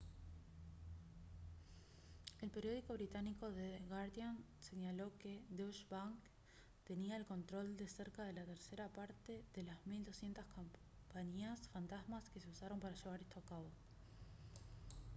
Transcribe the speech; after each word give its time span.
el 2.43 2.49
periódico 2.55 2.93
británico 2.99 3.45
the 3.59 3.69
guardian 3.89 4.35
señaló 4.69 5.07
que 5.21 5.43
deutsche 5.57 5.85
bank 5.91 6.17
tenía 6.89 7.15
el 7.17 7.25
control 7.33 7.77
de 7.77 7.87
cerca 7.87 8.23
de 8.23 8.33
la 8.33 8.43
tercera 8.45 8.87
parte 8.87 9.43
de 9.53 9.61
las 9.61 9.77
1200 9.85 10.43
compañías 10.57 11.67
fantasma 11.67 12.23
que 12.33 12.39
se 12.39 12.49
usaron 12.49 12.79
para 12.79 12.95
llevar 12.95 13.21
esto 13.21 13.39
a 13.41 13.45
cabo 13.45 13.69